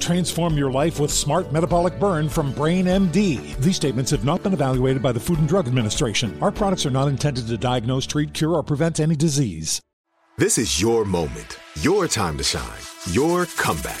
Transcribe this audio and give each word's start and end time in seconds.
Transform 0.00 0.56
your 0.56 0.72
life 0.72 0.98
with 0.98 1.12
Smart 1.12 1.52
Metabolic 1.52 2.00
Burn 2.00 2.28
from 2.28 2.52
Brain 2.52 2.86
MD. 2.86 3.56
These 3.58 3.76
statements 3.76 4.10
have 4.10 4.24
not 4.24 4.42
been 4.42 4.54
evaluated 4.54 5.02
by 5.02 5.12
the 5.12 5.20
Food 5.20 5.38
and 5.38 5.48
Drug 5.48 5.68
Administration. 5.68 6.36
Our 6.42 6.50
products 6.50 6.86
are 6.86 6.90
not 6.90 7.08
intended 7.08 7.46
to 7.46 7.58
diagnose, 7.58 8.06
treat, 8.06 8.32
cure, 8.32 8.54
or 8.54 8.62
prevent 8.62 8.98
any 8.98 9.14
disease. 9.14 9.80
This 10.38 10.56
is 10.56 10.80
your 10.80 11.04
moment, 11.04 11.58
your 11.80 12.08
time 12.08 12.38
to 12.38 12.44
shine, 12.44 12.80
your 13.12 13.44
comeback. 13.44 14.00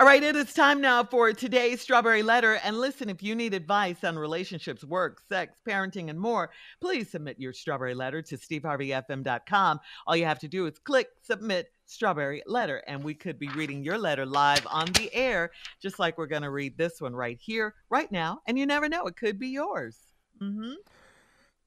All 0.00 0.06
right, 0.06 0.22
it 0.22 0.34
is 0.34 0.54
time 0.54 0.80
now 0.80 1.04
for 1.04 1.30
today's 1.34 1.82
Strawberry 1.82 2.22
Letter. 2.22 2.54
And 2.64 2.80
listen, 2.80 3.10
if 3.10 3.22
you 3.22 3.34
need 3.34 3.52
advice 3.52 4.02
on 4.02 4.18
relationships, 4.18 4.82
work, 4.82 5.20
sex, 5.28 5.58
parenting, 5.68 6.08
and 6.08 6.18
more, 6.18 6.48
please 6.80 7.10
submit 7.10 7.38
your 7.38 7.52
Strawberry 7.52 7.94
Letter 7.94 8.22
to 8.22 8.38
steveharveyfm.com. 8.38 9.80
All 10.06 10.16
you 10.16 10.24
have 10.24 10.38
to 10.38 10.48
do 10.48 10.64
is 10.64 10.78
click 10.78 11.08
Submit 11.20 11.70
Strawberry 11.84 12.42
Letter, 12.46 12.82
and 12.86 13.04
we 13.04 13.12
could 13.12 13.38
be 13.38 13.48
reading 13.48 13.84
your 13.84 13.98
letter 13.98 14.24
live 14.24 14.66
on 14.70 14.86
the 14.92 15.12
air, 15.12 15.50
just 15.82 15.98
like 15.98 16.16
we're 16.16 16.24
going 16.24 16.44
to 16.44 16.50
read 16.50 16.78
this 16.78 16.98
one 17.02 17.14
right 17.14 17.38
here, 17.38 17.74
right 17.90 18.10
now. 18.10 18.40
And 18.46 18.58
you 18.58 18.64
never 18.64 18.88
know, 18.88 19.04
it 19.04 19.18
could 19.18 19.38
be 19.38 19.48
yours. 19.48 19.98
Mm-hmm. 20.40 20.76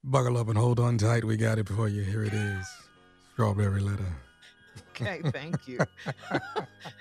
Buckle 0.06 0.40
up 0.40 0.50
and 0.50 0.58
hold 0.58 0.80
on 0.80 0.98
tight. 0.98 1.24
We 1.24 1.38
got 1.38 1.60
it 1.60 1.70
for 1.70 1.88
you. 1.88 2.02
Here 2.02 2.24
it 2.24 2.34
is 2.34 2.68
Strawberry 3.34 3.80
Letter. 3.80 4.12
Okay, 5.02 5.22
thank 5.32 5.68
you. 5.68 5.80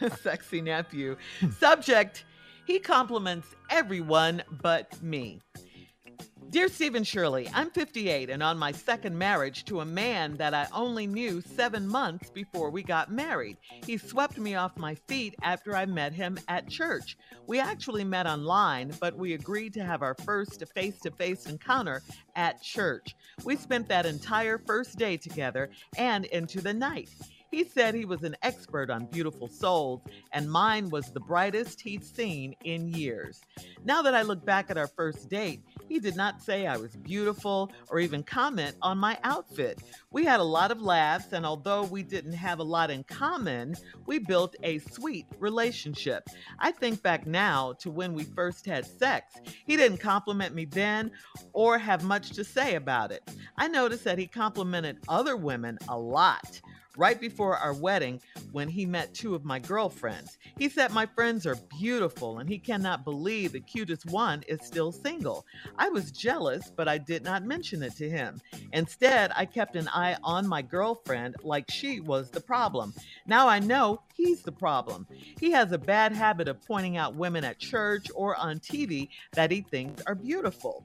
Sexy 0.23 0.63
nephew. 0.63 1.17
Subject 1.59 2.25
He 2.65 2.79
compliments 2.79 3.55
everyone 3.71 4.43
but 4.63 5.01
me. 5.03 5.41
Dear 6.53 6.69
Steve 6.69 6.97
and 6.97 7.07
Shirley, 7.07 7.49
I'm 7.55 7.71
58 7.71 8.29
and 8.29 8.43
on 8.43 8.59
my 8.59 8.73
second 8.73 9.17
marriage 9.17 9.65
to 9.65 9.81
a 9.81 9.87
man 9.87 10.37
that 10.37 10.53
I 10.53 10.67
only 10.75 11.07
knew 11.07 11.41
seven 11.41 11.89
months 11.89 12.29
before 12.29 12.69
we 12.69 12.83
got 12.83 13.11
married. 13.11 13.57
He 13.87 13.97
swept 13.97 14.37
me 14.37 14.55
off 14.55 14.77
my 14.77 14.95
feet 14.95 15.35
after 15.43 15.75
I 15.75 15.87
met 15.87 16.13
him 16.13 16.39
at 16.49 16.69
church. 16.69 17.17
We 17.47 17.59
actually 17.59 18.05
met 18.05 18.27
online, 18.27 18.93
but 19.01 19.17
we 19.17 19.33
agreed 19.33 19.73
to 19.75 19.85
have 19.85 20.03
our 20.03 20.15
first 20.27 20.63
face 20.75 21.01
to 21.01 21.11
face 21.11 21.47
encounter 21.47 22.03
at 22.37 22.61
church. 22.61 23.17
We 23.45 23.57
spent 23.57 23.89
that 23.89 24.05
entire 24.05 24.59
first 24.59 24.99
day 24.99 25.17
together 25.17 25.71
and 25.97 26.27
into 26.27 26.61
the 26.61 26.75
night. 26.75 27.09
He 27.53 27.65
said 27.65 27.95
he 27.95 28.07
was 28.07 28.23
an 28.23 28.35
expert 28.43 28.89
on 28.89 29.05
beautiful 29.05 29.47
souls, 29.47 30.01
and 30.33 30.51
mine 30.51 30.89
was 30.89 31.13
the 31.13 31.21
brightest 31.21 31.83
he'd 31.83 32.03
seen 32.03 32.57
in 32.65 32.89
years. 32.89 33.43
Now 33.85 34.01
that 34.01 34.15
I 34.15 34.23
look 34.23 34.43
back 34.43 34.71
at 34.71 34.79
our 34.79 34.87
first 34.87 35.29
date, 35.29 35.61
he 35.87 35.99
did 35.99 36.17
not 36.17 36.43
say 36.43 36.67
I 36.67 36.79
was 36.79 36.97
beautiful 36.97 37.71
or 37.91 37.99
even 37.99 38.23
comment 38.23 38.77
on 38.81 38.97
my 38.97 39.19
outfit. 39.23 39.81
We 40.11 40.25
had 40.25 40.41
a 40.41 40.45
lot 40.45 40.71
of 40.71 40.81
laughs, 40.81 41.35
and 41.35 41.45
although 41.45 41.83
we 41.83 42.03
didn't 42.03 42.33
have 42.33 42.59
a 42.59 42.65
lot 42.65 42.91
in 42.91 43.05
common, 43.05 43.77
we 44.07 44.19
built 44.19 44.57
a 44.63 44.79
sweet 44.79 45.27
relationship. 45.39 46.27
I 46.59 46.73
think 46.73 47.03
back 47.03 47.27
now 47.27 47.75
to 47.81 47.91
when 47.91 48.15
we 48.15 48.25
first 48.25 48.65
had 48.65 48.87
sex. 48.87 49.37
He 49.67 49.77
didn't 49.77 49.99
compliment 49.99 50.55
me 50.55 50.65
then 50.65 51.11
or 51.53 51.77
have 51.77 52.03
much 52.03 52.31
to 52.31 52.45
say 52.45 52.77
about 52.77 53.13
it. 53.13 53.31
I 53.59 53.69
noticed 53.69 54.05
that 54.05 54.19
he 54.19 54.27
complimented 54.27 55.01
other 55.07 55.37
women 55.37 55.79
a 55.91 55.99
lot. 55.99 56.63
Right 56.97 57.21
before 57.21 57.57
our 57.57 57.75
wedding 57.75 58.21
when 58.53 58.69
he 58.69 58.87
met 58.87 59.15
two 59.15 59.35
of 59.35 59.45
my 59.45 59.59
girlfriends. 59.59 60.39
He 60.59 60.69
said 60.69 60.93
my 60.93 61.07
friends 61.07 61.47
are 61.47 61.57
beautiful 61.79 62.39
and 62.39 62.49
he 62.49 62.59
cannot 62.59 63.05
believe 63.05 63.53
the 63.53 63.61
cutest 63.61 64.07
one 64.07 64.43
is 64.49 64.61
still 64.63 64.93
single. 64.93 65.47
I 65.79 65.89
was 65.89 66.13
jealous, 66.13 66.71
but 66.75 66.89
I 66.89 66.99
did 66.99 67.25
not 67.25 67.45
mention 67.45 67.83
it 67.83 67.97
to 67.97 68.09
him. 68.09 68.41
Instead, 68.73 69.33
I 69.35 69.47
kept 69.47 69.77
an 69.77 69.89
eye 69.89 70.17
on 70.23 70.47
my 70.47 70.63
girlfriend 70.63 71.37
like 71.43 71.71
she 71.71 72.01
was 72.01 72.31
the 72.31 72.41
problem. 72.41 72.93
Now 73.27 73.49
I 73.49 73.59
know 73.59 74.03
he's 74.15 74.43
the 74.43 74.53
problem. 74.53 75.07
He 75.41 75.51
has 75.53 75.73
a 75.73 75.79
bad 75.79 76.13
habit 76.13 76.49
of 76.49 76.65
pointing 76.67 76.97
out 76.97 77.15
women 77.15 77.45
at 77.45 77.59
church 77.59 78.09
or 78.15 78.37
on 78.37 78.61
TV 78.61 79.09
that 79.33 79.51
he 79.51 79.63
thinks 79.63 80.03
are 80.07 80.15
beautiful. 80.15 80.85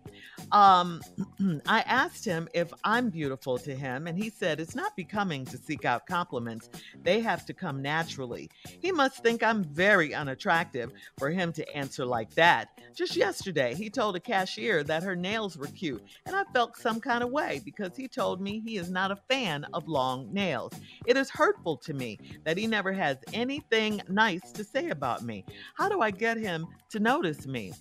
Um, 0.51 1.01
I 1.67 1.81
asked 1.81 2.25
him 2.25 2.47
if 2.53 2.71
I'm 2.83 3.09
beautiful 3.09 3.57
to 3.59 3.75
him, 3.75 4.07
and 4.07 4.17
he 4.17 4.29
said 4.29 4.59
it's 4.59 4.75
not 4.75 4.95
becoming 4.95 5.45
to 5.45 5.57
seek 5.57 5.85
out 5.85 5.96
compliments. 6.05 6.69
They 7.03 7.19
have 7.21 7.45
to 7.45 7.53
come 7.53 7.81
naturally. 7.81 8.49
He 8.79 8.91
must 8.91 9.23
think 9.23 9.43
I'm 9.43 9.63
very 9.63 10.13
unattractive 10.13 10.91
for 11.17 11.29
him 11.29 11.51
to 11.53 11.75
answer 11.75 12.05
like 12.05 12.33
that. 12.35 12.69
Just 12.95 13.15
yesterday, 13.15 13.75
he 13.75 13.89
told 13.89 14.15
a 14.15 14.19
cashier 14.19 14.83
that 14.83 15.03
her 15.03 15.15
nails 15.15 15.57
were 15.57 15.67
cute, 15.67 16.03
and 16.25 16.35
I 16.35 16.43
felt 16.53 16.77
some 16.77 16.99
kind 16.99 17.23
of 17.23 17.31
way 17.31 17.61
because 17.63 17.95
he 17.95 18.07
told 18.07 18.41
me 18.41 18.59
he 18.59 18.77
is 18.77 18.89
not 18.89 19.11
a 19.11 19.19
fan 19.29 19.65
of 19.73 19.87
long 19.87 20.33
nails. 20.33 20.73
It 21.05 21.17
is 21.17 21.29
hurtful 21.29 21.77
to 21.77 21.93
me 21.93 22.19
that 22.43 22.57
he 22.57 22.67
never 22.67 22.91
has 22.93 23.17
anything 23.33 24.01
nice 24.09 24.51
to 24.53 24.63
say 24.63 24.89
about 24.89 25.23
me. 25.23 25.45
How 25.75 25.89
do 25.89 26.01
I 26.01 26.11
get 26.11 26.37
him 26.37 26.67
to 26.89 26.99
notice 26.99 27.45
me? 27.45 27.73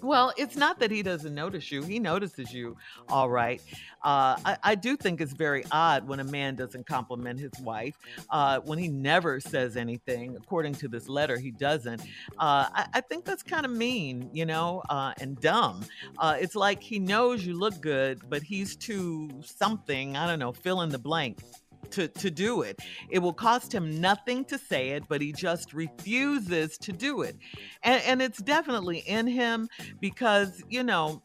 Well, 0.10 0.32
it's 0.36 0.56
not 0.56 0.78
that 0.80 0.90
he 0.90 1.02
doesn't 1.02 1.34
notice 1.34 1.70
you. 1.70 1.82
He 1.82 1.98
notices 1.98 2.52
you, 2.52 2.76
all 3.08 3.28
right. 3.28 3.60
Uh, 4.02 4.36
I, 4.44 4.56
I, 4.62 4.74
do 4.74 4.96
think 4.96 5.20
it's 5.20 5.34
very 5.34 5.62
odd 5.70 6.08
when 6.08 6.20
a 6.20 6.24
man 6.24 6.56
doesn't 6.56 6.86
compliment 6.86 7.38
his 7.38 7.52
wife, 7.60 7.98
uh, 8.30 8.60
when 8.60 8.78
he 8.78 8.88
never 8.88 9.40
says 9.40 9.76
anything. 9.76 10.36
According 10.36 10.74
to 10.76 10.88
this 10.88 11.06
letter, 11.06 11.36
he 11.36 11.50
doesn't. 11.50 12.00
Uh, 12.38 12.66
I, 12.72 12.86
I, 12.94 13.00
think 13.02 13.26
that's 13.26 13.42
kind 13.42 13.66
of 13.66 13.72
mean, 13.72 14.30
you 14.32 14.46
know, 14.46 14.82
uh, 14.88 15.12
and 15.20 15.38
dumb. 15.38 15.84
Uh, 16.18 16.36
it's 16.40 16.56
like 16.56 16.82
he 16.82 16.98
knows 16.98 17.44
you 17.44 17.52
look 17.52 17.78
good, 17.82 18.22
but 18.30 18.42
he's 18.42 18.74
too 18.74 19.30
something, 19.44 20.16
I 20.16 20.26
don't 20.26 20.38
know, 20.38 20.52
fill 20.52 20.80
in 20.80 20.88
the 20.88 20.98
blank 20.98 21.40
to, 21.90 22.08
to 22.08 22.30
do 22.30 22.62
it. 22.62 22.78
It 23.10 23.20
will 23.20 23.32
cost 23.32 23.72
him 23.74 24.00
nothing 24.00 24.44
to 24.46 24.58
say 24.58 24.90
it, 24.90 25.04
but 25.08 25.20
he 25.20 25.32
just 25.32 25.72
refuses 25.72 26.78
to 26.78 26.92
do 26.92 27.22
it. 27.22 27.36
And, 27.82 28.02
and 28.04 28.22
it's 28.22 28.38
definitely 28.38 28.98
in 28.98 29.26
him 29.26 29.68
because, 30.00 30.62
you 30.68 30.82
know, 30.82 31.22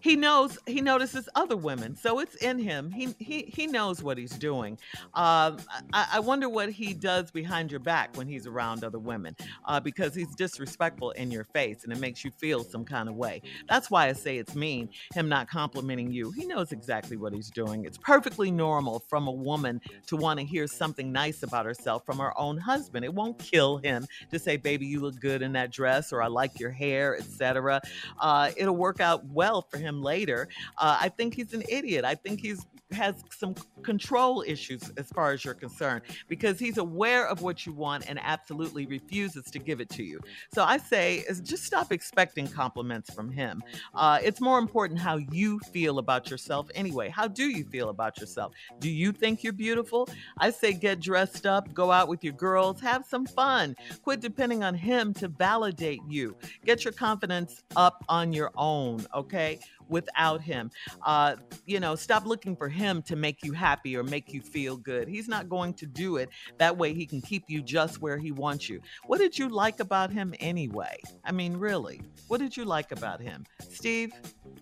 he 0.00 0.16
knows 0.16 0.58
he 0.66 0.80
notices 0.80 1.28
other 1.34 1.56
women 1.56 1.96
so 1.96 2.18
it's 2.20 2.36
in 2.36 2.58
him. 2.58 2.90
He 2.90 3.14
he, 3.18 3.42
he 3.42 3.66
knows 3.66 4.02
what 4.02 4.18
he's 4.18 4.32
doing. 4.32 4.78
Um, 5.14 5.58
I, 5.92 6.08
I, 6.14 6.20
wonder 6.20 6.48
what 6.48 6.70
he 6.70 6.94
does 6.94 7.30
behind 7.30 7.70
your 7.70 7.80
back 7.80 8.16
when 8.16 8.28
he's 8.28 8.46
around 8.46 8.84
other 8.84 8.98
women 8.98 9.36
uh, 9.66 9.80
because 9.80 10.14
he's 10.14 10.34
disrespectful 10.34 11.10
in 11.12 11.30
your 11.30 11.44
face 11.44 11.84
and 11.84 11.92
it 11.92 11.98
makes 11.98 12.24
you 12.24 12.30
feel 12.30 12.64
some 12.64 12.84
kind 12.84 13.08
of 13.08 13.16
way. 13.16 13.42
That's 13.68 13.90
why 13.90 14.08
i 14.08 14.12
say 14.12 14.38
it's 14.38 14.54
mean 14.54 14.88
him 15.14 15.28
not 15.28 15.48
complimenting 15.48 16.12
you. 16.12 16.30
He 16.30 16.46
knows 16.46 16.72
exactly 16.72 17.16
what 17.16 17.32
he's 17.32 17.50
doing. 17.50 17.84
It's 17.84 17.98
perfectly 17.98 18.50
normal 18.50 19.00
from 19.00 19.28
a 19.28 19.32
woman 19.32 19.80
to 20.06 20.16
want 20.16 20.38
to 20.38 20.46
hear 20.46 20.66
something 20.66 21.10
nice 21.12 21.42
about 21.42 21.66
herself 21.66 22.04
from 22.06 22.18
her 22.18 22.38
own 22.38 22.58
husband. 22.58 23.04
It 23.04 23.12
won't 23.12 23.38
kill 23.38 23.78
him 23.78 24.06
to 24.30 24.38
say 24.38 24.56
baby 24.56 24.86
you 24.86 25.00
look 25.00 25.18
good 25.20 25.42
in 25.42 25.52
that 25.52 25.70
dress 25.70 26.12
or 26.12 26.22
i 26.22 26.26
like 26.26 26.58
your 26.58 26.70
hair 26.70 27.16
etc 27.16 27.80
uh, 28.20 28.50
it'll 28.56 28.76
work 28.76 29.00
out 29.00 29.24
well 29.26 29.62
for 29.62 29.78
him 29.78 29.89
him 29.90 30.02
later. 30.02 30.48
Uh, 30.78 30.96
I 31.00 31.08
think 31.08 31.34
he's 31.34 31.52
an 31.52 31.64
idiot. 31.68 32.04
I 32.04 32.14
think 32.14 32.40
he's 32.40 32.66
has 32.92 33.22
some 33.30 33.54
control 33.82 34.42
issues 34.46 34.90
as 34.96 35.08
far 35.10 35.32
as 35.32 35.44
you're 35.44 35.54
concerned 35.54 36.02
because 36.28 36.58
he's 36.58 36.78
aware 36.78 37.26
of 37.26 37.42
what 37.42 37.64
you 37.66 37.72
want 37.72 38.08
and 38.08 38.18
absolutely 38.22 38.86
refuses 38.86 39.44
to 39.44 39.58
give 39.58 39.80
it 39.80 39.88
to 39.90 40.02
you. 40.02 40.20
So 40.52 40.64
I 40.64 40.78
say 40.78 41.24
is 41.28 41.40
just 41.40 41.64
stop 41.64 41.92
expecting 41.92 42.46
compliments 42.46 43.12
from 43.12 43.30
him. 43.30 43.62
Uh, 43.94 44.18
it's 44.22 44.40
more 44.40 44.58
important 44.58 44.98
how 44.98 45.16
you 45.16 45.58
feel 45.72 45.98
about 45.98 46.30
yourself 46.30 46.68
anyway. 46.74 47.08
How 47.08 47.28
do 47.28 47.48
you 47.48 47.64
feel 47.64 47.90
about 47.90 48.18
yourself? 48.18 48.52
Do 48.80 48.90
you 48.90 49.12
think 49.12 49.42
you're 49.44 49.52
beautiful? 49.52 50.08
I 50.38 50.50
say 50.50 50.72
get 50.72 51.00
dressed 51.00 51.46
up, 51.46 51.72
go 51.72 51.92
out 51.92 52.08
with 52.08 52.24
your 52.24 52.32
girls, 52.32 52.80
have 52.80 53.04
some 53.06 53.26
fun. 53.26 53.76
Quit 54.02 54.20
depending 54.20 54.64
on 54.64 54.74
him 54.74 55.14
to 55.14 55.28
validate 55.28 56.00
you. 56.08 56.36
Get 56.64 56.84
your 56.84 56.92
confidence 56.92 57.62
up 57.76 58.04
on 58.08 58.32
your 58.32 58.50
own, 58.56 59.06
okay? 59.14 59.60
Without 59.90 60.40
him. 60.40 60.70
Uh, 61.04 61.36
you 61.66 61.80
know, 61.80 61.94
stop 61.94 62.24
looking 62.24 62.56
for 62.56 62.68
him 62.68 63.02
to 63.02 63.16
make 63.16 63.42
you 63.42 63.52
happy 63.52 63.96
or 63.96 64.02
make 64.02 64.32
you 64.32 64.40
feel 64.40 64.76
good. 64.76 65.08
He's 65.08 65.28
not 65.28 65.48
going 65.48 65.74
to 65.74 65.86
do 65.86 66.16
it. 66.16 66.30
That 66.58 66.76
way 66.76 66.94
he 66.94 67.06
can 67.06 67.20
keep 67.20 67.44
you 67.48 67.62
just 67.62 68.00
where 68.00 68.18
he 68.18 68.32
wants 68.32 68.68
you. 68.68 68.80
What 69.06 69.18
did 69.18 69.38
you 69.38 69.48
like 69.48 69.80
about 69.80 70.10
him 70.10 70.34
anyway? 70.40 70.98
I 71.24 71.32
mean, 71.32 71.56
really, 71.56 72.00
what 72.28 72.40
did 72.40 72.56
you 72.56 72.64
like 72.64 72.92
about 72.92 73.20
him? 73.20 73.44
Steve? 73.68 74.12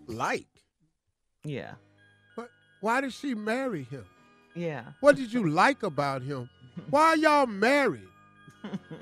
Like? 0.06 0.46
Yeah. 1.44 1.74
But 2.36 2.48
why 2.80 3.00
did 3.00 3.12
she 3.12 3.34
marry 3.34 3.84
him? 3.84 4.04
Yeah. 4.54 4.84
What 5.00 5.16
did 5.16 5.32
you 5.32 5.48
like 5.48 5.82
about 5.82 6.22
him? 6.22 6.48
Why 6.90 7.14
y'all 7.14 7.46
married? 7.46 8.08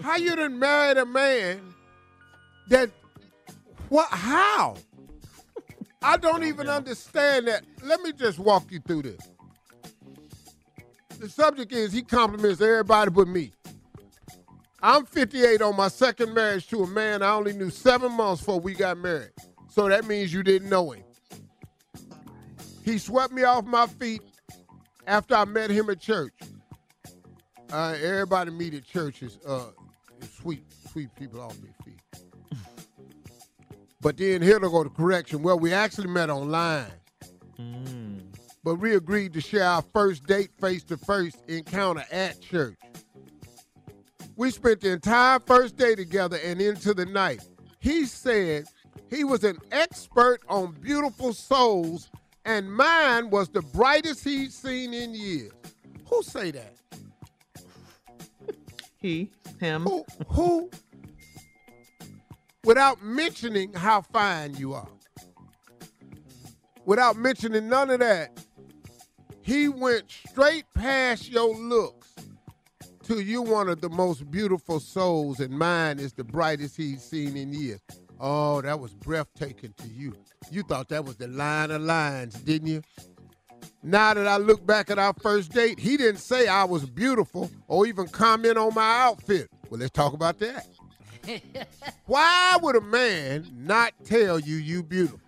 How 0.02 0.17
you 0.17 0.34
done 0.37 0.58
married 0.58 0.96
a 0.96 1.06
man 1.06 1.75
that 2.69 2.90
what 3.88 4.08
how? 4.11 4.76
I 6.02 6.16
don't 6.16 6.44
even 6.44 6.69
understand 6.69 7.48
that. 7.48 7.64
Let 7.82 8.00
me 8.02 8.12
just 8.12 8.38
walk 8.38 8.70
you 8.70 8.81
through 8.81 9.02
this. 9.02 9.20
The 11.19 11.28
subject 11.28 11.72
is 11.72 11.93
he 11.93 12.02
compliments 12.02 12.60
everybody 12.60 13.10
but 13.10 13.28
me. 13.28 13.52
I'm 14.82 15.06
58 15.06 15.62
on 15.62 15.76
my 15.76 15.88
second 15.88 16.34
marriage 16.34 16.69
to 16.69 16.82
a 16.82 16.87
man 16.87 17.22
I 17.22 17.31
only 17.31 17.54
knew 17.54 17.70
seven 17.70 18.12
months 18.12 18.43
before 18.43 18.60
we 18.60 18.75
got 18.75 18.98
married. 18.98 19.32
So 19.69 19.88
that 19.88 20.06
means 20.06 20.32
you 20.32 20.43
didn't 20.43 20.69
know 20.69 20.90
him. 20.93 21.02
He 22.84 22.99
swept 22.99 23.32
me 23.32 23.42
off 23.42 23.64
my 23.64 23.87
feet 23.87 24.22
after 25.06 25.34
I 25.34 25.44
met 25.44 25.70
him 25.70 25.90
at 25.90 26.00
church. 26.00 26.34
Uh, 27.72 27.96
everybody 28.00 28.50
meet 28.52 28.75
at 28.75 28.84
churches, 28.84 29.38
uh, 29.46 29.70
sweep, 30.40 30.64
sweep 30.92 31.10
people 31.16 31.40
off 31.40 31.54
feet. 31.56 31.75
But 34.06 34.19
then 34.19 34.41
here 34.41 34.61
to 34.61 34.70
go 34.70 34.85
to 34.85 34.88
correction. 34.88 35.43
Well, 35.43 35.58
we 35.58 35.73
actually 35.73 36.06
met 36.06 36.31
online. 36.31 36.93
Mm. 37.58 38.20
But 38.62 38.76
we 38.76 38.94
agreed 38.94 39.32
to 39.32 39.41
share 39.41 39.64
our 39.64 39.82
first 39.82 40.29
date 40.29 40.50
face 40.61 40.85
to 40.85 40.97
face 40.97 41.37
encounter 41.49 42.05
at 42.12 42.41
church. 42.41 42.79
We 44.37 44.53
spent 44.53 44.82
the 44.82 44.93
entire 44.93 45.41
first 45.41 45.76
day 45.76 45.97
together 45.97 46.38
and 46.44 46.61
into 46.61 46.94
the 46.94 47.05
night. 47.05 47.44
He 47.81 48.05
said 48.05 48.67
he 49.11 49.25
was 49.25 49.43
an 49.43 49.58
expert 49.73 50.38
on 50.49 50.76
beautiful 50.81 51.32
souls, 51.32 52.09
and 52.44 52.73
mine 52.73 53.29
was 53.29 53.49
the 53.49 53.62
brightest 53.62 54.23
he'd 54.23 54.52
seen 54.52 54.94
in 54.94 55.17
years. 55.17 55.50
Who 56.09 56.23
say 56.23 56.52
that? 56.52 56.76
He, 58.99 59.32
him. 59.59 59.82
Who? 59.82 60.05
Who? 60.29 60.70
Without 62.66 63.00
mentioning 63.02 63.73
how 63.73 64.02
fine 64.02 64.54
you 64.56 64.75
are. 64.75 64.88
Without 66.85 67.16
mentioning 67.16 67.68
none 67.68 67.90
of 67.90 68.00
that, 68.00 68.38
he 69.40 69.68
went 69.68 70.11
straight 70.11 70.64
past 70.75 71.30
your 71.30 71.54
looks 71.54 72.12
to 73.04 73.20
you 73.20 73.40
one 73.40 73.68
of 73.68 73.80
the 73.80 73.88
most 73.88 74.28
beautiful 74.32 74.80
souls, 74.80 75.38
and 75.38 75.56
mine 75.56 76.00
is 76.00 76.12
the 76.12 76.25
brightest 76.25 76.76
he's 76.76 77.02
seen 77.02 77.37
in 77.37 77.52
years. 77.52 77.80
Oh, 78.18 78.61
that 78.62 78.80
was 78.80 78.92
breathtaking 78.94 79.75
to 79.78 79.88
you. 79.88 80.14
You 80.50 80.64
thought 80.64 80.88
that 80.88 81.04
was 81.04 81.16
the 81.16 81.28
line 81.28 81.70
of 81.70 81.82
lines, 81.82 82.35
didn't 82.35 82.66
you? 82.66 82.82
Now 83.85 84.14
that 84.14 84.26
I 84.26 84.38
look 84.38 84.66
back 84.66 84.90
at 84.90 84.99
our 84.99 85.14
first 85.23 85.52
date, 85.52 85.78
he 85.78 85.96
didn't 85.96 86.20
say 86.20 86.49
I 86.49 86.64
was 86.64 86.85
beautiful 86.85 87.49
or 87.68 87.87
even 87.87 88.08
comment 88.08 88.58
on 88.58 88.75
my 88.75 89.02
outfit. 89.02 89.49
Well, 89.70 89.78
let's 89.78 89.92
talk 89.92 90.12
about 90.12 90.40
that. 90.40 90.66
Why 92.06 92.59
would 92.61 92.76
a 92.76 92.80
man 92.80 93.47
not 93.56 93.92
tell 94.04 94.38
you 94.38 94.56
you 94.56 94.83
beautiful? 94.83 95.21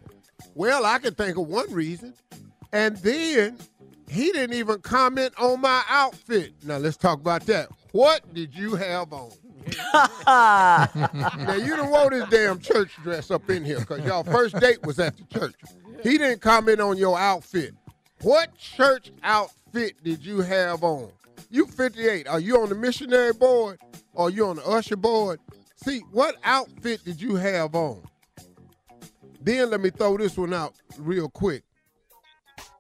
Well, 0.55 0.85
I 0.85 0.99
can 0.99 1.15
think 1.15 1.37
of 1.37 1.47
one 1.47 1.73
reason. 1.73 2.15
And 2.73 2.97
then 2.99 3.59
he 4.09 4.33
didn't 4.33 4.55
even 4.55 4.81
comment 4.81 5.35
on 5.39 5.61
my 5.61 5.83
outfit. 5.89 6.53
Now 6.65 6.79
let's 6.79 6.97
talk 6.97 7.21
about 7.21 7.47
that. 7.47 7.69
What 7.93 8.35
did 8.35 8.55
you 8.55 8.75
have 8.75 9.13
on? 9.13 9.31
now 10.27 11.55
you 11.55 11.77
don't 11.77 11.91
want 11.91 12.11
this 12.11 12.29
damn 12.31 12.59
church 12.59 12.91
dress 13.03 13.31
up 13.31 13.49
in 13.51 13.65
here 13.65 13.81
because 13.81 14.03
y'all 14.05 14.25
first 14.25 14.59
date 14.61 14.83
was 14.85 14.99
at 14.99 15.17
the 15.17 15.25
church. 15.25 15.55
He 16.03 16.17
didn't 16.17 16.41
comment 16.41 16.81
on 16.81 16.97
your 16.97 17.19
outfit. 17.19 17.75
What 18.23 18.57
church 18.57 19.11
outfit 19.23 20.03
did 20.03 20.25
you 20.25 20.41
have 20.41 20.83
on? 20.83 21.11
You 21.51 21.67
58. 21.67 22.29
Are 22.29 22.41
you 22.41 22.61
on 22.61 22.69
the 22.69 22.75
missionary 22.75 23.33
board? 23.33 23.79
Or 24.15 24.31
you 24.31 24.47
on 24.47 24.57
the 24.57 24.67
usher 24.67 24.97
board? 24.97 25.39
See, 25.85 26.01
what 26.11 26.37
outfit 26.43 27.05
did 27.05 27.21
you 27.21 27.37
have 27.37 27.75
on? 27.75 28.03
Then 29.41 29.71
let 29.71 29.81
me 29.81 29.91
throw 29.91 30.17
this 30.17 30.37
one 30.37 30.53
out 30.53 30.75
real 30.99 31.29
quick. 31.29 31.63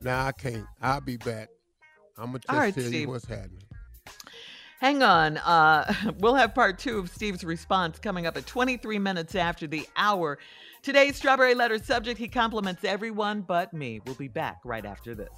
Now 0.00 0.26
I 0.26 0.32
can't. 0.32 0.66
I'll 0.82 1.00
be 1.00 1.16
back. 1.16 1.48
I'm 2.16 2.26
gonna 2.26 2.40
just 2.40 2.52
right, 2.52 2.74
tell 2.74 2.82
Steve. 2.82 3.02
you 3.02 3.08
what's 3.08 3.26
happening. 3.26 3.62
Hang 4.80 5.02
on. 5.02 5.38
Uh, 5.38 5.92
we'll 6.18 6.36
have 6.36 6.54
part 6.54 6.78
two 6.78 6.98
of 6.98 7.10
Steve's 7.10 7.44
response 7.44 7.98
coming 7.98 8.26
up 8.26 8.36
at 8.36 8.46
23 8.46 8.98
minutes 8.98 9.34
after 9.34 9.66
the 9.66 9.86
hour. 9.96 10.38
Today's 10.82 11.16
Strawberry 11.16 11.54
Letter 11.54 11.78
subject 11.78 12.18
he 12.18 12.28
compliments 12.28 12.84
everyone 12.84 13.40
but 13.40 13.72
me. 13.72 14.00
We'll 14.06 14.14
be 14.14 14.28
back 14.28 14.60
right 14.64 14.84
after 14.84 15.14
this. 15.14 15.30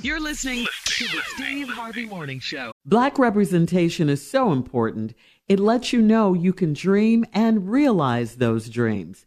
You're 0.00 0.20
listening 0.20 0.66
to 0.86 1.04
the 1.04 1.20
Steve 1.34 1.68
Harvey 1.68 2.06
Morning 2.06 2.40
Show. 2.40 2.72
Black 2.86 3.18
representation 3.18 4.08
is 4.08 4.28
so 4.28 4.52
important. 4.52 5.14
It 5.48 5.60
lets 5.60 5.92
you 5.92 6.00
know 6.00 6.32
you 6.32 6.52
can 6.54 6.72
dream 6.72 7.26
and 7.32 7.70
realize 7.70 8.36
those 8.36 8.70
dreams. 8.70 9.26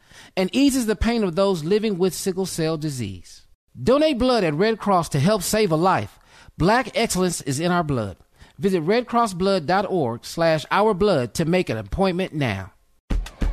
and 0.35 0.49
eases 0.53 0.85
the 0.85 0.95
pain 0.95 1.23
of 1.23 1.35
those 1.35 1.63
living 1.63 1.97
with 1.97 2.13
sickle 2.13 2.45
cell 2.45 2.77
disease. 2.77 3.45
Donate 3.81 4.17
blood 4.17 4.43
at 4.43 4.53
Red 4.53 4.79
Cross 4.79 5.09
to 5.09 5.19
help 5.19 5.41
save 5.43 5.71
a 5.71 5.75
life. 5.75 6.19
Black 6.57 6.95
excellence 6.95 7.41
is 7.41 7.59
in 7.59 7.71
our 7.71 7.83
blood. 7.83 8.17
Visit 8.57 8.83
redcrossblood.org 8.85 10.25
slash 10.25 10.65
our 10.69 10.93
blood 10.93 11.33
to 11.35 11.45
make 11.45 11.69
an 11.69 11.77
appointment 11.77 12.33
now. 12.33 12.73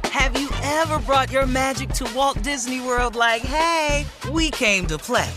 Have 0.04 0.38
you 0.38 0.50
ever 0.62 0.98
brought 1.00 1.30
your 1.30 1.46
magic 1.46 1.90
to 1.90 2.10
Walt 2.14 2.42
Disney 2.42 2.80
World 2.80 3.14
like, 3.16 3.42
hey, 3.42 4.04
we 4.30 4.50
came 4.50 4.86
to 4.86 4.98
play? 4.98 5.30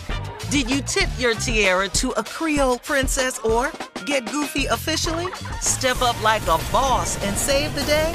Did 0.50 0.70
you 0.70 0.82
tip 0.82 1.08
your 1.18 1.34
tiara 1.34 1.88
to 1.88 2.10
a 2.10 2.22
Creole 2.22 2.78
princess 2.78 3.38
or 3.38 3.72
get 4.04 4.30
goofy 4.30 4.66
officially? 4.66 5.32
Step 5.60 6.02
up 6.02 6.20
like 6.22 6.42
a 6.42 6.58
boss 6.70 7.22
and 7.24 7.36
save 7.36 7.74
the 7.74 7.84
day? 7.84 8.14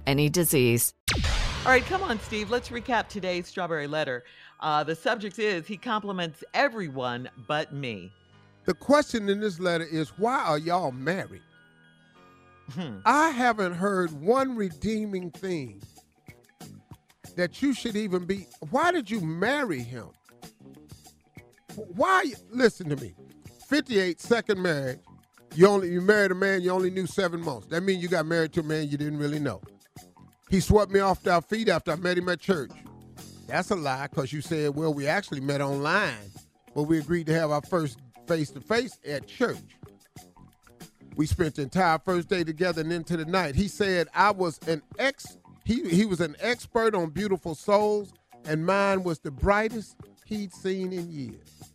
any 0.07 0.29
disease. 0.29 0.93
All 1.63 1.71
right, 1.71 1.85
come 1.85 2.01
on, 2.03 2.19
Steve. 2.19 2.49
Let's 2.49 2.69
recap 2.69 3.07
today's 3.07 3.47
strawberry 3.47 3.87
letter. 3.87 4.23
Uh, 4.59 4.83
the 4.83 4.95
subject 4.95 5.39
is 5.39 5.67
he 5.67 5.77
compliments 5.77 6.43
everyone 6.53 7.29
but 7.47 7.73
me. 7.73 8.11
The 8.65 8.73
question 8.73 9.29
in 9.29 9.39
this 9.39 9.59
letter 9.59 9.85
is 9.85 10.09
why 10.17 10.37
are 10.43 10.57
y'all 10.57 10.91
married? 10.91 11.41
I 13.05 13.29
haven't 13.29 13.73
heard 13.73 14.11
one 14.11 14.55
redeeming 14.55 15.31
thing 15.31 15.81
that 17.35 17.61
you 17.61 17.73
should 17.73 17.95
even 17.95 18.25
be. 18.25 18.47
Why 18.69 18.91
did 18.91 19.09
you 19.09 19.21
marry 19.21 19.79
him? 19.79 20.09
Why? 21.75 22.25
Listen 22.49 22.89
to 22.89 22.95
me. 22.95 23.13
58, 23.67 24.19
second 24.19 24.61
marriage. 24.61 24.99
You 25.55 25.67
only 25.67 25.91
you 25.91 26.01
married 26.01 26.31
a 26.31 26.35
man 26.35 26.61
you 26.61 26.71
only 26.71 26.89
knew 26.89 27.05
seven 27.05 27.43
months. 27.43 27.67
That 27.67 27.83
means 27.83 28.01
you 28.01 28.07
got 28.07 28.25
married 28.25 28.53
to 28.53 28.61
a 28.61 28.63
man 28.63 28.87
you 28.87 28.97
didn't 28.97 29.19
really 29.19 29.39
know. 29.39 29.61
He 30.51 30.59
swept 30.59 30.91
me 30.91 30.99
off 30.99 31.25
our 31.25 31.41
feet 31.41 31.69
after 31.69 31.93
I 31.93 31.95
met 31.95 32.17
him 32.17 32.27
at 32.27 32.41
church. 32.41 32.71
That's 33.47 33.71
a 33.71 33.75
lie 33.75 34.07
because 34.07 34.33
you 34.33 34.41
said, 34.41 34.75
well, 34.75 34.93
we 34.93 35.07
actually 35.07 35.39
met 35.39 35.61
online, 35.61 36.29
but 36.75 36.83
we 36.83 36.99
agreed 36.99 37.27
to 37.27 37.33
have 37.33 37.51
our 37.51 37.61
first 37.61 37.99
face 38.27 38.51
to 38.51 38.59
face 38.59 38.99
at 39.07 39.27
church. 39.27 39.77
We 41.15 41.25
spent 41.25 41.55
the 41.55 41.61
entire 41.61 41.99
first 41.99 42.27
day 42.27 42.43
together 42.43 42.81
and 42.81 42.91
into 42.91 43.15
the 43.15 43.23
night. 43.23 43.55
He 43.55 43.69
said 43.69 44.09
I 44.13 44.31
was 44.31 44.59
an 44.67 44.81
ex 44.99 45.37
he 45.63 45.87
he 45.87 46.05
was 46.05 46.19
an 46.19 46.35
expert 46.39 46.95
on 46.95 47.11
beautiful 47.11 47.55
souls, 47.55 48.13
and 48.45 48.65
mine 48.65 49.03
was 49.03 49.19
the 49.19 49.31
brightest 49.31 49.95
he'd 50.25 50.53
seen 50.53 50.91
in 50.91 51.09
years. 51.09 51.73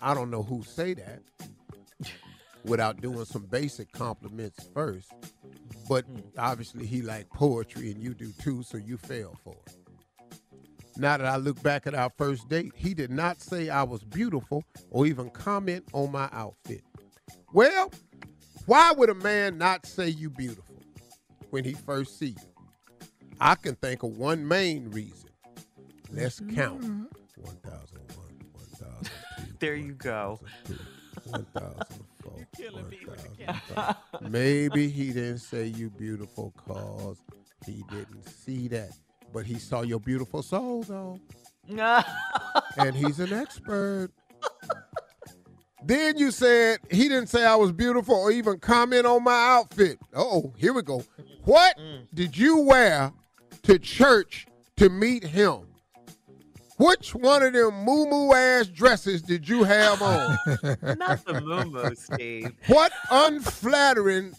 I 0.00 0.14
don't 0.14 0.30
know 0.30 0.42
who 0.42 0.62
say 0.62 0.94
that 0.94 1.22
without 2.64 3.02
doing 3.02 3.24
some 3.26 3.44
basic 3.46 3.92
compliments 3.92 4.66
first. 4.72 5.12
But 5.92 6.06
hmm. 6.06 6.20
obviously 6.38 6.86
he 6.86 7.02
liked 7.02 7.30
poetry 7.34 7.90
and 7.90 8.02
you 8.02 8.14
do 8.14 8.32
too, 8.40 8.62
so 8.62 8.78
you 8.78 8.96
fell 8.96 9.38
for 9.44 9.54
it. 9.66 9.76
Now 10.96 11.18
that 11.18 11.26
I 11.26 11.36
look 11.36 11.62
back 11.62 11.86
at 11.86 11.94
our 11.94 12.10
first 12.16 12.48
date, 12.48 12.72
he 12.74 12.94
did 12.94 13.10
not 13.10 13.42
say 13.42 13.68
I 13.68 13.82
was 13.82 14.02
beautiful 14.02 14.64
or 14.90 15.04
even 15.04 15.28
comment 15.28 15.84
on 15.92 16.10
my 16.10 16.30
outfit. 16.32 16.80
Well, 17.52 17.92
why 18.64 18.92
would 18.92 19.10
a 19.10 19.14
man 19.14 19.58
not 19.58 19.84
say 19.84 20.08
you 20.08 20.30
beautiful 20.30 20.76
when 21.50 21.62
he 21.62 21.74
first 21.74 22.18
see 22.18 22.28
you? 22.28 22.66
I 23.38 23.54
can 23.54 23.74
think 23.74 24.02
of 24.02 24.16
one 24.16 24.48
main 24.48 24.88
reason. 24.92 25.28
Let's 26.10 26.40
mm-hmm. 26.40 26.56
count. 26.56 26.80
1001, 27.36 27.92
1002, 28.54 29.10
There 29.58 29.74
you 29.74 29.92
go. 29.92 30.40
1004, 31.26 31.84
1005. 32.58 33.96
Maybe 34.30 34.88
he 34.88 35.12
didn't 35.12 35.38
say 35.38 35.66
you 35.66 35.90
beautiful 35.90 36.52
cause 36.66 37.18
he 37.64 37.84
didn't 37.90 38.28
see 38.28 38.68
that. 38.68 38.90
But 39.32 39.46
he 39.46 39.58
saw 39.58 39.82
your 39.82 40.00
beautiful 40.00 40.42
soul 40.42 40.82
though. 40.82 41.18
and 42.76 42.94
he's 42.94 43.20
an 43.20 43.32
expert. 43.32 44.10
Then 45.84 46.16
you 46.16 46.30
said 46.30 46.78
he 46.90 47.08
didn't 47.08 47.28
say 47.28 47.44
I 47.44 47.56
was 47.56 47.72
beautiful 47.72 48.14
or 48.14 48.30
even 48.30 48.58
comment 48.58 49.06
on 49.06 49.24
my 49.24 49.56
outfit. 49.56 49.98
Oh, 50.14 50.52
here 50.56 50.72
we 50.72 50.82
go. 50.82 51.02
What 51.44 51.76
did 52.14 52.36
you 52.36 52.60
wear 52.60 53.12
to 53.62 53.78
church 53.78 54.46
to 54.76 54.88
meet 54.88 55.24
him? 55.24 55.71
Which 56.82 57.14
one 57.14 57.44
of 57.44 57.52
them 57.52 57.84
moo 57.84 58.06
moo 58.06 58.32
ass 58.34 58.66
dresses 58.66 59.22
did 59.22 59.48
you 59.48 59.62
have 59.62 60.02
on? 60.02 60.36
Not 60.98 61.24
the 61.24 61.40
moo 61.40 61.94
Steve. 61.94 62.50
What 62.66 62.90
unflattering, 63.08 64.34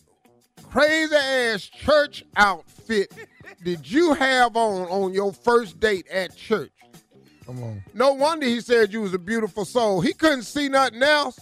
crazy 0.69 1.15
ass 1.15 1.63
church 1.63 2.25
outfit 2.35 3.13
did 3.63 3.89
you 3.89 4.13
have 4.13 4.57
on 4.57 4.89
on 4.89 5.13
your 5.13 5.31
first 5.31 5.79
date 5.79 6.05
at 6.11 6.35
church? 6.35 6.73
Come 7.45 7.63
on. 7.63 7.81
No 7.93 8.11
wonder 8.11 8.45
he 8.45 8.59
said 8.59 8.91
you 8.91 9.01
was 9.01 9.13
a 9.13 9.19
beautiful 9.19 9.63
soul. 9.63 10.01
He 10.01 10.11
couldn't 10.11 10.43
see 10.43 10.67
nothing 10.67 11.01
else. 11.01 11.39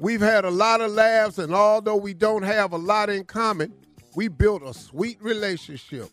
We've 0.00 0.20
had 0.20 0.44
a 0.44 0.50
lot 0.50 0.80
of 0.80 0.90
laughs, 0.90 1.38
and 1.38 1.54
although 1.54 1.96
we 1.96 2.14
don't 2.14 2.42
have 2.42 2.72
a 2.72 2.78
lot 2.78 3.10
in 3.10 3.26
common, 3.26 3.72
we 4.16 4.26
built 4.26 4.64
a 4.64 4.74
sweet 4.74 5.22
relationship. 5.22 6.10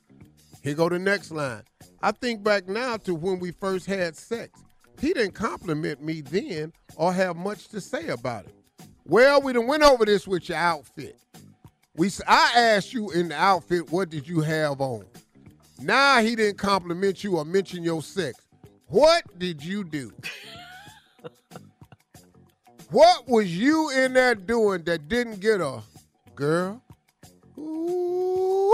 Here 0.61 0.73
go 0.75 0.89
the 0.89 0.99
next 0.99 1.31
line. 1.31 1.63
I 2.01 2.11
think 2.11 2.43
back 2.43 2.67
now 2.67 2.97
to 2.97 3.15
when 3.15 3.39
we 3.39 3.51
first 3.51 3.85
had 3.85 4.15
sex. 4.15 4.59
He 4.99 5.13
didn't 5.13 5.33
compliment 5.33 6.03
me 6.03 6.21
then 6.21 6.73
or 6.95 7.13
have 7.13 7.37
much 7.37 7.69
to 7.69 7.79
say 7.79 8.09
about 8.09 8.45
it. 8.45 8.55
Well, 9.05 9.41
we 9.41 9.53
done 9.53 9.67
went 9.67 9.83
over 9.83 10.05
this 10.05 10.27
with 10.27 10.49
your 10.49 10.57
outfit. 10.57 11.17
We 11.95 12.09
I 12.27 12.53
asked 12.55 12.93
you 12.93 13.09
in 13.11 13.29
the 13.29 13.35
outfit, 13.35 13.91
what 13.91 14.09
did 14.09 14.27
you 14.27 14.41
have 14.41 14.81
on? 14.81 15.05
Now 15.81 16.21
he 16.21 16.35
didn't 16.35 16.57
compliment 16.57 17.23
you 17.23 17.37
or 17.37 17.45
mention 17.45 17.83
your 17.83 18.01
sex. 18.01 18.39
What 18.87 19.23
did 19.39 19.63
you 19.63 19.83
do? 19.83 20.11
what 22.91 23.27
was 23.27 23.55
you 23.55 23.89
in 23.91 24.13
there 24.13 24.35
doing 24.35 24.83
that 24.83 25.07
didn't 25.07 25.39
get 25.39 25.61
a 25.61 25.81
girl? 26.35 26.83
Ooh, 27.57 28.73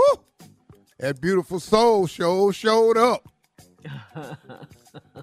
that 0.98 1.20
beautiful 1.20 1.60
soul 1.60 2.06
show 2.06 2.50
showed 2.50 2.96
up. 2.96 3.28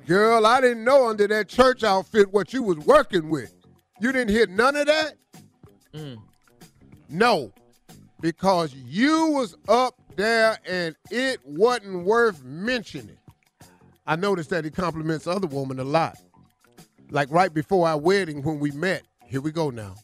Girl, 0.06 0.46
I 0.46 0.62
didn't 0.62 0.84
know 0.84 1.08
under 1.10 1.28
that 1.28 1.48
church 1.48 1.84
outfit 1.84 2.32
what 2.32 2.54
you 2.54 2.64
was 2.64 2.78
working 2.80 3.30
with. 3.30 3.54
You 4.00 4.12
didn't 4.12 4.30
hear 4.30 4.48
none 4.48 4.76
of 4.76 4.88
that? 4.88 5.14
Mm. 5.94 6.20
No, 7.10 7.52
because 8.22 8.74
you 8.74 9.28
was 9.28 9.56
up 9.68 9.96
there 10.16 10.58
and 10.68 10.96
it 11.10 11.40
wasn't 11.46 12.06
worth 12.06 12.44
mentioning. 12.44 13.18
I 14.06 14.16
noticed 14.16 14.50
that 14.50 14.66
he 14.66 14.72
compliments 14.72 15.28
other 15.28 15.48
women 15.48 15.80
a 15.80 15.84
lot. 15.84 16.18
Like 17.10 17.30
right 17.32 17.54
before 17.54 17.88
our 17.88 17.98
wedding 17.98 18.42
when 18.44 18.60
we 18.60 18.72
met, 18.72 19.04
here 19.26 19.42
we 19.42 19.52
go 19.52 19.70
now. 19.70 19.96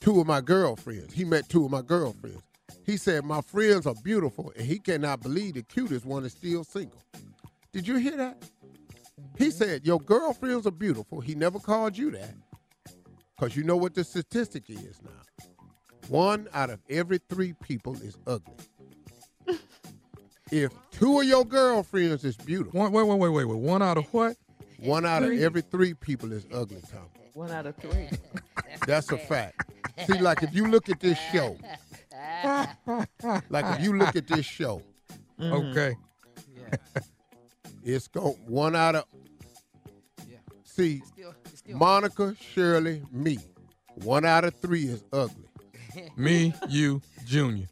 Two 0.00 0.20
of 0.20 0.26
my 0.26 0.40
girlfriends. 0.40 1.14
He 1.14 1.24
met 1.24 1.48
two 1.48 1.64
of 1.64 1.70
my 1.70 1.82
girlfriends. 1.82 2.42
He 2.84 2.96
said, 2.96 3.24
My 3.24 3.40
friends 3.40 3.86
are 3.86 3.94
beautiful, 4.02 4.52
and 4.56 4.66
he 4.66 4.78
cannot 4.78 5.20
believe 5.20 5.54
the 5.54 5.62
cutest 5.62 6.04
one 6.04 6.24
is 6.24 6.32
still 6.32 6.64
single. 6.64 7.02
Did 7.72 7.88
you 7.88 7.96
hear 7.96 8.16
that? 8.16 8.42
He 9.38 9.50
said, 9.50 9.86
Your 9.86 10.00
girlfriends 10.00 10.66
are 10.66 10.70
beautiful. 10.72 11.20
He 11.20 11.34
never 11.34 11.58
called 11.58 11.96
you 11.96 12.10
that. 12.12 12.34
Because 13.36 13.56
you 13.56 13.64
know 13.64 13.76
what 13.76 13.94
the 13.94 14.04
statistic 14.04 14.70
is 14.70 15.00
now. 15.02 15.48
One 16.08 16.48
out 16.52 16.70
of 16.70 16.80
every 16.88 17.18
three 17.28 17.54
people 17.54 17.94
is 18.02 18.16
ugly. 18.26 18.54
if 20.52 20.72
two 20.90 21.20
of 21.20 21.26
your 21.26 21.44
girlfriends 21.44 22.24
is 22.24 22.36
beautiful, 22.36 22.80
One, 22.80 22.92
wait, 22.92 23.06
wait, 23.06 23.18
wait, 23.18 23.28
wait, 23.30 23.44
wait. 23.46 23.58
One 23.58 23.82
out 23.82 23.96
of 23.98 24.04
what? 24.12 24.36
one 24.78 25.06
out 25.06 25.22
of 25.22 25.32
every 25.32 25.62
three 25.62 25.94
people 25.94 26.32
is 26.32 26.46
ugly, 26.52 26.82
Tom. 26.92 27.08
One 27.32 27.50
out 27.50 27.66
of 27.66 27.74
three. 27.76 28.08
That's 28.86 29.10
a 29.10 29.18
fact. 29.18 29.72
See, 30.06 30.18
like 30.18 30.42
if 30.42 30.54
you 30.54 30.68
look 30.68 30.88
at 30.88 31.00
this 31.00 31.18
show, 31.32 31.56
like 33.50 33.78
if 33.78 33.84
you 33.84 33.96
look 33.96 34.14
at 34.16 34.26
this 34.26 34.46
show, 34.46 34.82
mm-hmm. 35.40 35.52
Okay. 35.52 35.96
it's 37.84 38.08
go 38.08 38.36
one 38.46 38.76
out 38.76 38.96
of. 38.96 39.04
Yeah. 40.28 40.36
See, 40.64 41.00
Still, 41.00 41.34
it's 41.46 41.58
still 41.58 41.76
Monica, 41.76 42.34
Shirley, 42.40 43.02
me. 43.10 43.38
One 44.02 44.24
out 44.24 44.44
of 44.44 44.54
three 44.54 44.84
is 44.84 45.04
ugly. 45.12 45.48
Me, 46.16 46.52
you, 46.68 47.00
Junior. 47.24 47.68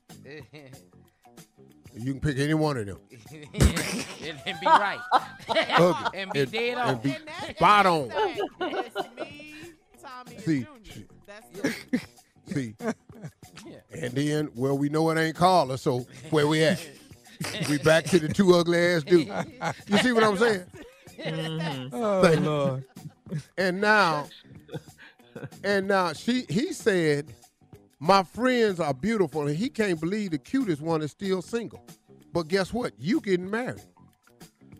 You 1.95 2.13
can 2.13 2.21
pick 2.21 2.39
any 2.39 2.55
one 2.55 2.77
of 2.77 2.87
them. 2.87 2.99
and, 3.33 4.41
and 4.47 4.61
be 4.61 4.67
right. 4.67 5.01
Ugly. 5.49 6.21
And 6.21 6.33
be 6.33 6.47
dead 6.47 6.79
on. 6.79 6.89
and 6.89 7.03
be 7.03 7.17
spot 7.51 7.87
on. 7.87 8.13
It's 8.13 8.95
me, 9.17 9.55
Tommy, 10.01 10.35
and 10.37 10.41
See, 10.45 10.67
Junior. 10.85 11.09
That's 11.27 12.55
See. 12.55 12.75
And 13.93 14.13
then, 14.13 14.51
well, 14.55 14.77
we 14.77 14.89
know 14.89 15.11
it 15.11 15.19
ain't 15.19 15.37
Carla, 15.37 15.79
so 15.79 16.07
where 16.31 16.47
we 16.47 16.65
at? 16.65 16.85
we 17.69 17.79
back 17.79 18.05
to 18.07 18.19
the 18.19 18.29
two 18.29 18.55
ugly 18.55 18.79
ass 18.79 19.03
dudes. 19.03 19.31
You 19.87 19.99
see 19.99 20.13
what 20.13 20.25
I'm 20.25 20.37
saying? 20.39 20.65
Oh, 21.93 22.23
Thank 22.23 22.41
you. 22.41 22.47
Oh, 22.51 22.57
Lord. 22.57 22.85
And 23.57 23.81
now, 23.81 24.29
and 25.65 25.89
now 25.89 26.13
she 26.13 26.45
he 26.49 26.73
said, 26.73 27.33
My 27.99 28.23
friends 28.23 28.81
are 28.81 28.95
beautiful, 28.95 29.47
and 29.47 29.57
he 29.57 29.69
can't 29.69 30.01
believe 30.01 30.33
the 30.33 30.39
cutest 30.39 30.83
one 30.83 31.03
is 31.03 31.11
still 31.11 31.43
single. 31.43 31.85
But 32.33 32.49
guess 32.49 32.73
what? 32.73 32.93
You 32.99 33.21
getting 33.21 33.51
married. 33.51 33.83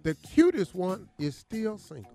The 0.03 0.15
cutest 0.15 0.75
one 0.75 1.09
is 1.19 1.37
still 1.37 1.79
single. 1.79 2.13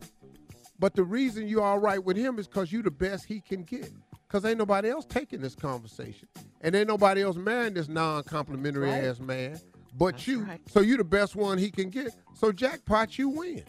But 0.80 0.96
the 0.96 1.04
reason 1.04 1.48
you're 1.48 1.64
all 1.64 1.80
right 1.80 2.04
with 2.04 2.18
him 2.18 2.38
is 2.38 2.48
because 2.48 2.72
you 2.72 2.82
the 2.84 2.92
best 2.92 3.26
he 3.26 3.40
can 3.40 3.64
get. 3.64 3.92
Because 4.28 4.44
ain't 4.46 4.58
nobody 4.58 4.90
else 4.90 5.06
taking 5.06 5.42
this 5.42 5.56
conversation. 5.56 6.28
And 6.62 6.76
ain't 6.76 6.88
nobody 6.88 7.22
else 7.22 7.38
marrying 7.38 7.74
this 7.74 7.88
non-complimentary 7.88 8.90
Right. 8.90 9.04
ass 9.06 9.20
man 9.20 9.60
but 9.98 10.12
That's 10.14 10.28
you. 10.28 10.42
right. 10.44 10.62
So 10.70 10.82
you 10.82 10.96
the 10.98 11.04
best 11.04 11.36
one 11.36 11.58
he 11.58 11.72
can 11.72 11.90
get. 11.90 12.10
So 12.36 12.52
jackpot, 12.52 13.18
you 13.18 13.30
win. 13.30 13.64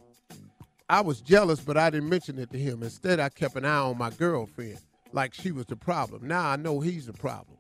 I 0.91 1.01
was 1.01 1.21
jealous, 1.21 1.61
but 1.61 1.77
I 1.77 1.91
didn't 1.91 2.09
mention 2.09 2.39
it 2.39 2.51
to 2.51 2.59
him. 2.59 2.83
Instead, 2.83 3.21
I 3.21 3.29
kept 3.29 3.57
an 3.57 3.65
eye 3.65 3.79
on 3.79 3.99
my 3.99 4.11
girlfriend 4.11 4.79
like 5.13 5.33
she 5.35 5.53
was 5.53 5.67
the 5.67 5.77
problem. 5.77 6.27
Now 6.27 6.47
I 6.47 6.57
know 6.57 6.81
he's 6.81 7.07
the 7.07 7.13
problem. 7.13 7.57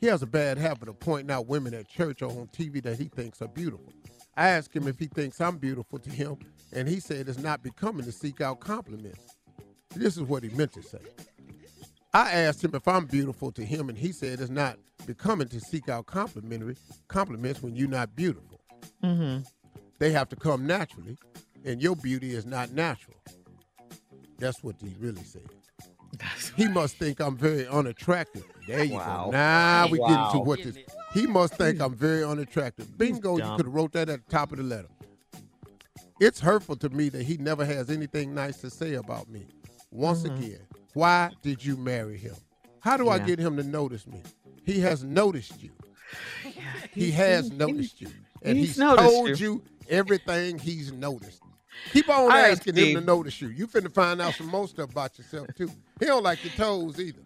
He 0.00 0.06
has 0.06 0.22
a 0.22 0.26
bad 0.26 0.58
habit 0.58 0.88
of 0.88 0.98
pointing 0.98 1.30
out 1.30 1.46
women 1.46 1.74
at 1.74 1.88
church 1.88 2.22
or 2.22 2.30
on 2.30 2.48
TV 2.48 2.82
that 2.82 2.98
he 2.98 3.04
thinks 3.04 3.42
are 3.42 3.48
beautiful. 3.48 3.92
I 4.36 4.48
asked 4.48 4.74
him 4.74 4.88
if 4.88 4.98
he 4.98 5.06
thinks 5.06 5.40
I'm 5.40 5.58
beautiful 5.58 5.98
to 5.98 6.10
him, 6.10 6.36
and 6.72 6.88
he 6.88 7.00
said 7.00 7.28
it's 7.28 7.38
not 7.38 7.62
becoming 7.62 8.04
to 8.06 8.12
seek 8.12 8.40
out 8.40 8.60
compliments. 8.60 9.36
This 9.94 10.16
is 10.16 10.22
what 10.22 10.42
he 10.42 10.48
meant 10.50 10.72
to 10.72 10.82
say. 10.82 11.00
I 12.12 12.32
asked 12.32 12.64
him 12.64 12.72
if 12.74 12.86
I'm 12.88 13.06
beautiful 13.06 13.52
to 13.52 13.64
him, 13.64 13.88
and 13.88 13.96
he 13.96 14.12
said 14.12 14.40
it's 14.40 14.50
not 14.50 14.78
becoming 15.06 15.48
to 15.48 15.60
seek 15.60 15.88
out 15.88 16.06
complimentary 16.06 16.76
compliments 17.08 17.62
when 17.62 17.76
you're 17.76 17.88
not 17.88 18.16
beautiful. 18.16 18.60
Mm-hmm. 19.02 19.44
They 19.98 20.10
have 20.10 20.28
to 20.30 20.36
come 20.36 20.66
naturally, 20.66 21.18
and 21.64 21.80
your 21.82 21.94
beauty 21.94 22.34
is 22.34 22.46
not 22.46 22.72
natural. 22.72 23.16
That's 24.38 24.62
what 24.64 24.76
he 24.82 24.94
really 24.98 25.22
said. 25.22 25.48
He 26.56 26.66
must 26.68 26.96
think 26.96 27.20
I'm 27.20 27.36
very 27.36 27.66
unattractive. 27.68 28.44
There 28.66 28.82
you 28.84 28.94
Wow. 28.94 29.26
go. 29.26 29.30
Now 29.30 29.86
we 29.86 29.98
get 29.98 30.10
into 30.10 30.38
what 30.40 30.62
this. 30.62 30.76
He 31.14 31.26
must 31.26 31.54
think 31.54 31.80
I'm 31.80 31.94
very 31.94 32.24
unattractive. 32.24 32.98
Bingo, 32.98 33.36
you 33.36 33.42
could 33.56 33.66
have 33.66 33.74
wrote 33.74 33.92
that 33.92 34.08
at 34.08 34.24
the 34.24 34.30
top 34.30 34.50
of 34.52 34.58
the 34.58 34.64
letter. 34.64 34.88
It's 36.20 36.40
hurtful 36.40 36.76
to 36.76 36.88
me 36.90 37.08
that 37.10 37.22
he 37.22 37.36
never 37.38 37.64
has 37.64 37.88
anything 37.88 38.34
nice 38.34 38.58
to 38.58 38.70
say 38.70 38.94
about 38.94 39.28
me. 39.28 39.46
Once 39.90 40.22
Mhm. 40.24 40.36
again, 40.36 40.66
why 40.94 41.30
did 41.42 41.64
you 41.64 41.76
marry 41.76 42.16
him? 42.16 42.34
How 42.80 42.96
do 42.96 43.08
I 43.08 43.18
get 43.18 43.38
him 43.38 43.56
to 43.56 43.62
notice 43.62 44.06
me? 44.06 44.22
He 44.64 44.80
has 44.80 45.04
noticed 45.04 45.62
you. 45.62 45.70
He 46.92 47.10
has 47.12 47.50
noticed 47.50 48.00
you. 48.00 48.08
And 48.42 48.56
he's 48.56 48.76
he's, 48.76 48.84
told 48.84 49.38
you. 49.38 49.62
everything 49.88 50.58
he's 50.58 50.92
noticed. 50.92 51.42
Keep 51.92 52.08
on 52.08 52.16
All 52.16 52.28
right, 52.28 52.50
asking 52.52 52.76
him 52.76 52.94
to 52.94 53.00
notice 53.00 53.40
you. 53.40 53.48
You 53.48 53.66
finna 53.66 53.92
find 53.92 54.20
out 54.20 54.34
some 54.34 54.48
more 54.48 54.66
stuff 54.68 54.90
about 54.90 55.16
yourself 55.18 55.48
too. 55.56 55.70
He 55.98 56.06
don't 56.06 56.22
like 56.22 56.42
your 56.44 56.52
toes 56.54 56.98
either. 57.00 57.20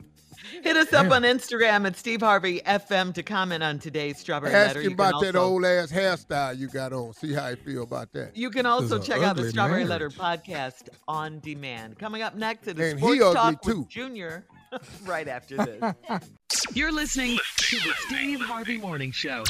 Hit 0.62 0.76
us 0.76 0.92
up 0.92 1.10
on 1.10 1.22
Instagram 1.22 1.86
at 1.86 1.96
Steve 1.96 2.20
Harvey 2.20 2.60
FM 2.60 3.14
to 3.14 3.22
comment 3.22 3.62
on 3.62 3.78
today's 3.78 4.18
strawberry 4.18 4.52
Ask 4.52 4.68
letter. 4.68 4.80
him 4.80 4.90
You 4.90 4.96
can 4.96 5.08
about 5.08 5.22
that 5.22 5.36
old 5.36 5.64
ass 5.64 5.90
hairstyle 5.92 6.58
you 6.58 6.68
got 6.68 6.92
on. 6.92 7.12
See 7.14 7.32
how 7.32 7.50
he 7.50 7.56
feel 7.56 7.82
about 7.82 8.12
that. 8.12 8.36
You 8.36 8.50
can 8.50 8.66
also 8.66 8.98
This 8.98 9.04
is 9.04 9.08
a 9.08 9.12
check 9.12 9.22
out 9.22 9.36
the 9.36 9.50
Strawberry 9.50 9.84
marriage. 9.84 9.88
Letter 9.88 10.10
podcast 10.10 10.88
on 11.08 11.40
demand. 11.40 11.98
Coming 11.98 12.22
up 12.22 12.34
next, 12.34 12.68
it 12.68 12.78
is 12.78 12.92
And 12.92 13.00
he 13.00 13.16
Sports 13.18 13.22
ugly, 13.22 13.34
Talk 13.54 13.64
with 13.64 13.74
too. 13.74 13.86
Junior 13.88 14.44
right 15.04 15.28
after 15.28 15.56
this. 15.56 15.94
You're 16.74 16.92
listening 16.92 17.38
to 17.56 17.76
the 17.76 17.92
Steve 18.06 18.40
Harvey 18.40 18.78
Morning 18.78 19.12
Show. 19.12 19.44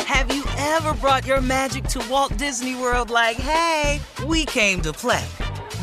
Have 0.00 0.32
you 0.34 0.44
ever 0.56 0.94
brought 0.94 1.26
your 1.26 1.40
magic 1.40 1.84
to 1.84 2.04
Walt 2.08 2.36
Disney 2.36 2.74
World 2.74 3.10
like, 3.10 3.36
hey, 3.36 4.00
we 4.26 4.44
came 4.44 4.80
to 4.82 4.92
play? 4.92 5.24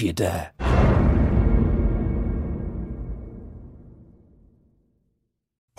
if 0.00 0.06
you 0.06 0.12
dare. 0.14 0.69